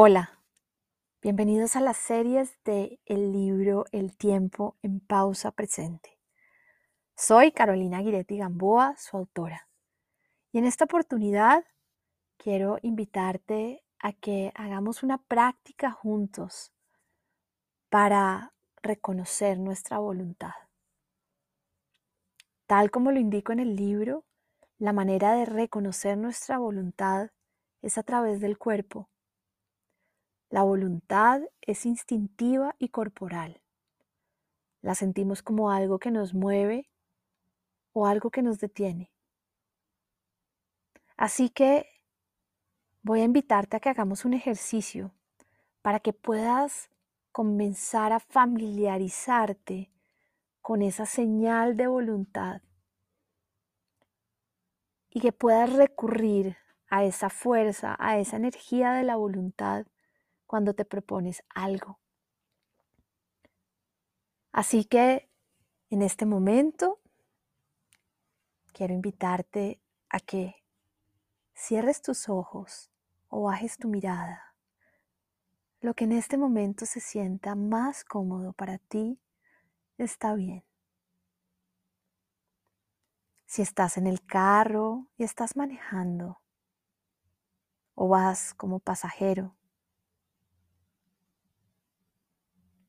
[0.00, 0.44] Hola,
[1.22, 6.20] bienvenidos a las series de el libro El tiempo en pausa presente.
[7.16, 9.68] Soy Carolina Guiretti Gamboa, su autora.
[10.52, 11.64] Y en esta oportunidad
[12.36, 16.72] quiero invitarte a que hagamos una práctica juntos
[17.90, 20.54] para reconocer nuestra voluntad.
[22.68, 24.24] Tal como lo indico en el libro,
[24.78, 27.32] la manera de reconocer nuestra voluntad
[27.82, 29.08] es a través del cuerpo
[30.50, 33.60] la voluntad es instintiva y corporal.
[34.80, 36.88] La sentimos como algo que nos mueve
[37.92, 39.10] o algo que nos detiene.
[41.16, 41.86] Así que
[43.02, 45.12] voy a invitarte a que hagamos un ejercicio
[45.82, 46.90] para que puedas
[47.32, 49.90] comenzar a familiarizarte
[50.62, 52.62] con esa señal de voluntad
[55.10, 56.56] y que puedas recurrir
[56.88, 59.86] a esa fuerza, a esa energía de la voluntad
[60.48, 62.00] cuando te propones algo.
[64.50, 65.30] Así que
[65.90, 67.00] en este momento
[68.72, 70.64] quiero invitarte a que
[71.54, 72.90] cierres tus ojos
[73.28, 74.54] o bajes tu mirada.
[75.80, 79.20] Lo que en este momento se sienta más cómodo para ti
[79.98, 80.64] está bien.
[83.44, 86.40] Si estás en el carro y estás manejando
[87.94, 89.57] o vas como pasajero,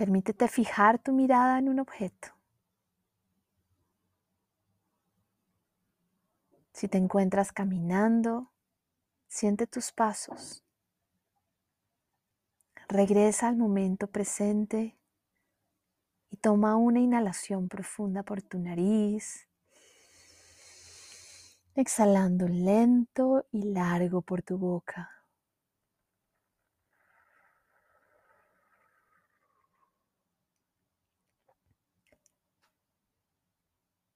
[0.00, 2.28] Permítete fijar tu mirada en un objeto.
[6.72, 8.50] Si te encuentras caminando,
[9.28, 10.64] siente tus pasos.
[12.88, 14.96] Regresa al momento presente
[16.30, 19.50] y toma una inhalación profunda por tu nariz,
[21.74, 25.19] exhalando lento y largo por tu boca.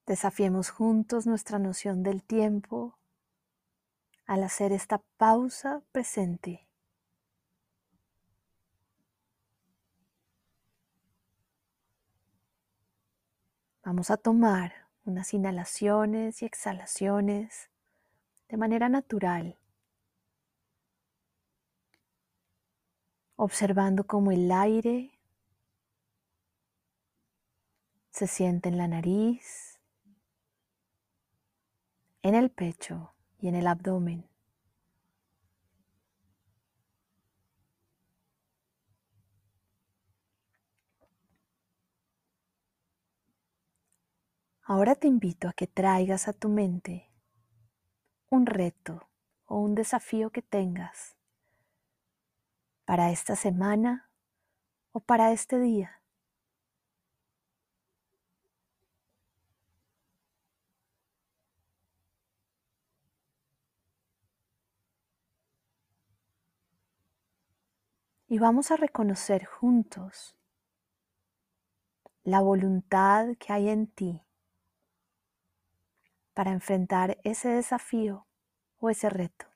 [0.07, 2.99] Desafiemos juntos nuestra noción del tiempo
[4.27, 6.69] al hacer esta pausa presente.
[13.83, 14.75] Vamos a tomar
[15.07, 17.71] unas inhalaciones y exhalaciones
[18.49, 19.59] de manera natural,
[23.37, 25.19] observando cómo el aire
[28.11, 29.74] se siente en la nariz
[32.25, 34.27] en el pecho y en el abdomen.
[44.63, 47.11] Ahora te invito a que traigas a tu mente
[48.31, 49.07] un reto
[49.45, 51.17] o un desafío que tengas
[52.87, 54.09] para esta semana
[54.93, 56.01] o para este día.
[68.35, 70.37] Y vamos a reconocer juntos
[72.25, 74.25] la voluntad que hay en ti
[76.33, 78.27] para enfrentar ese desafío
[78.81, 79.47] o ese reto.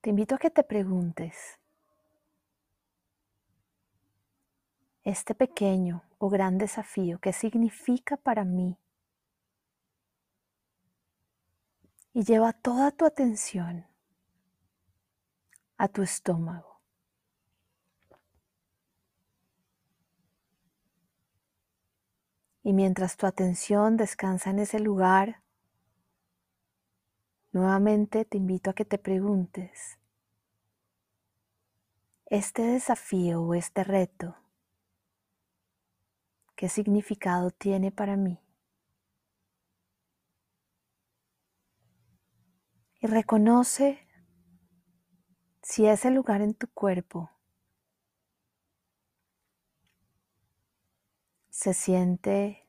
[0.00, 1.57] Te invito a que te preguntes,
[5.08, 8.78] este pequeño o gran desafío, ¿qué significa para mí?
[12.12, 13.86] Y lleva toda tu atención
[15.78, 16.82] a tu estómago.
[22.62, 25.42] Y mientras tu atención descansa en ese lugar,
[27.52, 29.98] nuevamente te invito a que te preguntes,
[32.26, 34.36] ¿este desafío o este reto
[36.58, 38.40] ¿Qué significado tiene para mí?
[43.00, 44.00] Y reconoce
[45.62, 47.30] si ese lugar en tu cuerpo
[51.48, 52.68] se siente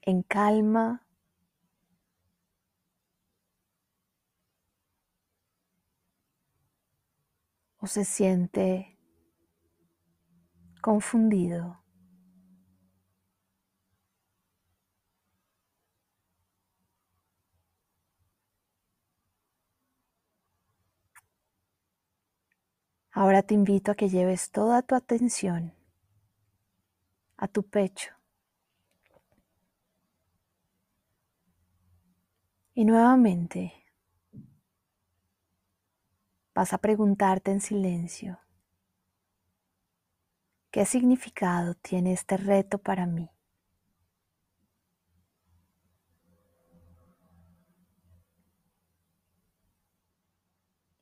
[0.00, 1.06] en calma,
[7.78, 8.98] o se siente
[10.80, 11.81] confundido.
[23.14, 25.74] Ahora te invito a que lleves toda tu atención
[27.36, 28.14] a tu pecho.
[32.72, 33.74] Y nuevamente
[36.54, 38.38] vas a preguntarte en silencio,
[40.70, 43.28] ¿qué significado tiene este reto para mí?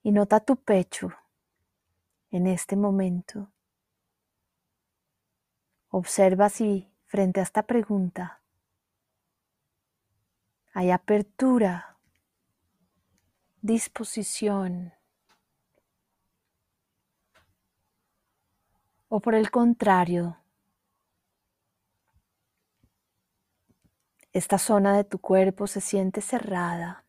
[0.03, 1.13] Y nota tu pecho
[2.31, 3.53] en este momento.
[5.89, 8.41] Observa si frente a esta pregunta
[10.73, 11.99] hay apertura,
[13.61, 14.93] disposición,
[19.09, 20.39] o por el contrario,
[24.33, 27.05] esta zona de tu cuerpo se siente cerrada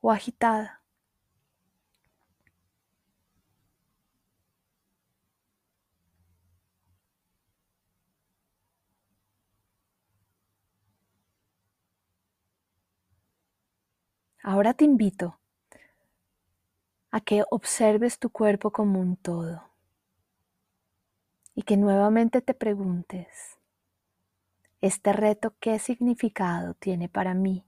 [0.00, 0.81] o agitada.
[14.44, 15.38] Ahora te invito
[17.12, 19.70] a que observes tu cuerpo como un todo
[21.54, 23.60] y que nuevamente te preguntes,
[24.80, 27.64] ¿este reto qué significado tiene para mí?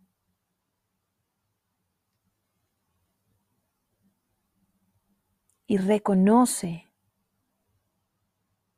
[5.69, 6.89] Y reconoce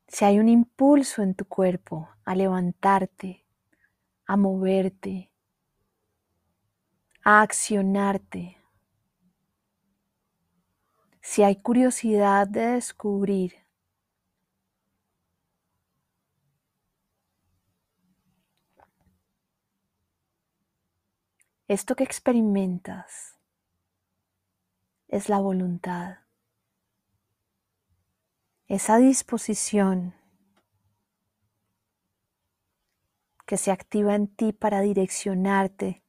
[0.06, 3.46] si hay un impulso en tu cuerpo a levantarte,
[4.26, 5.30] a moverte,
[7.28, 8.56] a accionarte.
[11.20, 13.66] Si hay curiosidad de descubrir
[21.66, 23.36] esto que experimentas
[25.08, 26.18] es la voluntad,
[28.68, 30.14] esa disposición
[33.46, 36.05] que se activa en ti para direccionarte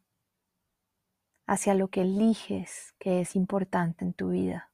[1.47, 4.69] hacia lo que eliges que es importante en tu vida.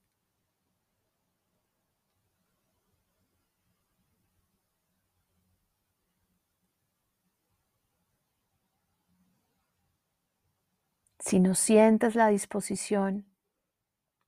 [11.19, 13.25] Si no sientes la disposición,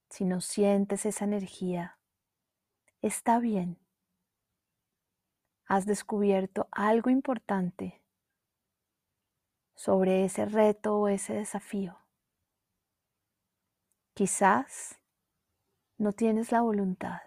[0.09, 1.97] si no sientes esa energía,
[3.01, 3.77] está bien.
[5.65, 8.01] Has descubierto algo importante
[9.73, 12.04] sobre ese reto o ese desafío.
[14.15, 14.97] Quizás
[15.97, 17.19] no tienes la voluntad.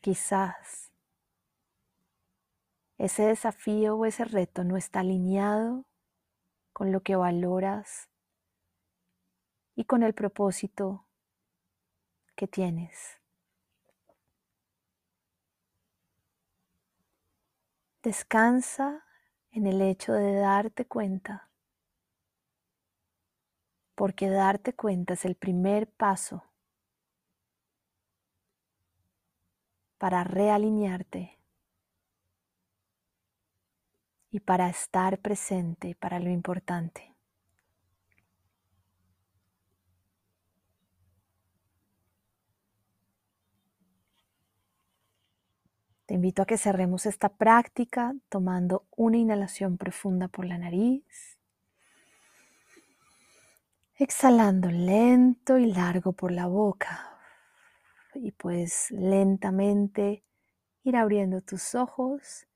[0.00, 0.90] Quizás
[2.98, 5.84] ese desafío o ese reto no está alineado
[6.72, 8.08] con lo que valoras
[9.76, 11.06] y con el propósito
[12.34, 13.20] que tienes.
[18.02, 19.04] Descansa
[19.52, 21.53] en el hecho de darte cuenta
[23.94, 26.44] porque darte cuenta es el primer paso
[29.98, 31.38] para realinearte
[34.30, 37.14] y para estar presente para lo importante.
[46.06, 51.33] Te invito a que cerremos esta práctica tomando una inhalación profunda por la nariz.
[53.96, 57.16] Exhalando lento y largo por la boca.
[58.14, 60.24] Y pues lentamente
[60.82, 62.48] ir abriendo tus ojos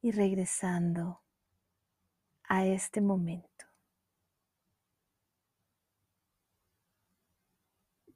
[0.00, 1.20] y regresando
[2.48, 3.69] a este momento.